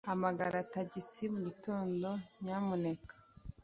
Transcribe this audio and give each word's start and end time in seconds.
Hamagara 0.09 0.57
tagisi 0.73 1.23
mugitondo, 1.33 2.09
nyamuneka. 2.43 3.13